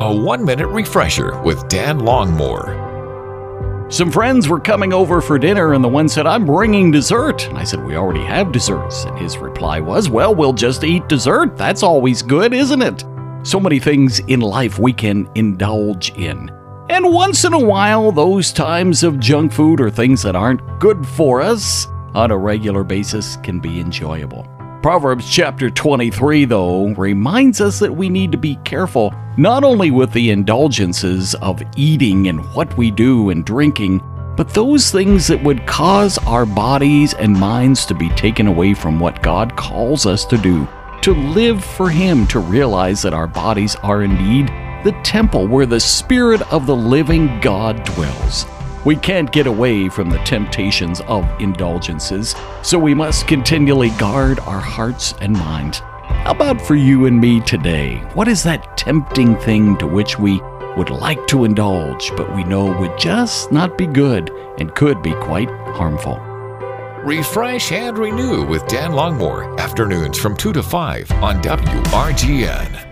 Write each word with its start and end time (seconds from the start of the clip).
A 0.00 0.14
one 0.14 0.44
minute 0.44 0.68
refresher 0.68 1.42
with 1.42 1.68
Dan 1.68 1.98
Longmore. 1.98 2.86
Some 3.92 4.12
friends 4.12 4.48
were 4.48 4.60
coming 4.60 4.92
over 4.92 5.20
for 5.20 5.40
dinner, 5.40 5.72
and 5.74 5.82
the 5.82 5.88
one 5.88 6.08
said, 6.08 6.24
I'm 6.24 6.46
bringing 6.46 6.92
dessert. 6.92 7.48
And 7.48 7.58
I 7.58 7.64
said, 7.64 7.84
We 7.84 7.96
already 7.96 8.24
have 8.24 8.52
desserts. 8.52 9.06
And 9.06 9.18
his 9.18 9.38
reply 9.38 9.80
was, 9.80 10.08
Well, 10.08 10.36
we'll 10.36 10.52
just 10.52 10.84
eat 10.84 11.08
dessert. 11.08 11.56
That's 11.56 11.82
always 11.82 12.22
good, 12.22 12.54
isn't 12.54 12.80
it? 12.80 13.04
So 13.42 13.58
many 13.58 13.80
things 13.80 14.20
in 14.20 14.38
life 14.38 14.78
we 14.78 14.92
can 14.92 15.28
indulge 15.34 16.10
in. 16.10 16.48
And 16.90 17.12
once 17.12 17.44
in 17.44 17.52
a 17.52 17.58
while, 17.58 18.12
those 18.12 18.52
times 18.52 19.02
of 19.02 19.18
junk 19.18 19.52
food 19.52 19.80
or 19.80 19.90
things 19.90 20.22
that 20.22 20.36
aren't 20.36 20.78
good 20.78 21.04
for 21.04 21.40
us 21.40 21.88
on 22.14 22.30
a 22.30 22.38
regular 22.38 22.84
basis 22.84 23.36
can 23.38 23.58
be 23.58 23.80
enjoyable. 23.80 24.46
Proverbs 24.82 25.28
chapter 25.28 25.70
23, 25.70 26.44
though, 26.44 26.94
reminds 26.94 27.60
us 27.60 27.80
that 27.80 27.92
we 27.92 28.08
need 28.08 28.30
to 28.30 28.38
be 28.38 28.54
careful 28.64 29.12
not 29.36 29.64
only 29.64 29.90
with 29.90 30.12
the 30.12 30.30
indulgences 30.30 31.34
of 31.36 31.60
eating 31.76 32.28
and 32.28 32.38
what 32.54 32.76
we 32.78 32.92
do 32.92 33.30
and 33.30 33.44
drinking, 33.44 34.00
but 34.36 34.54
those 34.54 34.92
things 34.92 35.26
that 35.26 35.42
would 35.42 35.66
cause 35.66 36.16
our 36.18 36.46
bodies 36.46 37.12
and 37.14 37.32
minds 37.32 37.84
to 37.86 37.94
be 37.94 38.08
taken 38.10 38.46
away 38.46 38.72
from 38.72 39.00
what 39.00 39.20
God 39.20 39.56
calls 39.56 40.06
us 40.06 40.24
to 40.26 40.38
do, 40.38 40.68
to 41.02 41.12
live 41.12 41.64
for 41.64 41.90
Him, 41.90 42.24
to 42.28 42.38
realize 42.38 43.02
that 43.02 43.14
our 43.14 43.26
bodies 43.26 43.74
are 43.82 44.04
indeed 44.04 44.46
the 44.84 44.96
temple 45.02 45.48
where 45.48 45.66
the 45.66 45.80
Spirit 45.80 46.40
of 46.52 46.66
the 46.66 46.76
living 46.76 47.40
God 47.40 47.82
dwells. 47.82 48.46
We 48.84 48.96
can't 48.96 49.32
get 49.32 49.46
away 49.46 49.88
from 49.88 50.08
the 50.08 50.18
temptations 50.18 51.00
of 51.02 51.28
indulgences, 51.40 52.34
so 52.62 52.78
we 52.78 52.94
must 52.94 53.26
continually 53.26 53.90
guard 53.90 54.38
our 54.40 54.60
hearts 54.60 55.14
and 55.20 55.32
minds. 55.32 55.80
How 55.80 56.30
about 56.30 56.60
for 56.60 56.74
you 56.74 57.06
and 57.06 57.20
me 57.20 57.40
today? 57.40 57.96
What 58.14 58.28
is 58.28 58.42
that 58.44 58.76
tempting 58.76 59.36
thing 59.38 59.76
to 59.78 59.86
which 59.86 60.18
we 60.18 60.40
would 60.76 60.90
like 60.90 61.26
to 61.26 61.44
indulge, 61.44 62.12
but 62.16 62.34
we 62.36 62.44
know 62.44 62.78
would 62.78 62.96
just 62.98 63.50
not 63.50 63.76
be 63.76 63.86
good 63.86 64.30
and 64.58 64.74
could 64.74 65.02
be 65.02 65.12
quite 65.14 65.50
harmful? 65.74 66.16
Refresh 67.04 67.72
and 67.72 67.98
renew 67.98 68.44
with 68.44 68.66
Dan 68.68 68.92
Longmore, 68.92 69.58
afternoons 69.58 70.18
from 70.18 70.36
2 70.36 70.52
to 70.52 70.62
5 70.62 71.10
on 71.12 71.42
WRGN. 71.42 72.87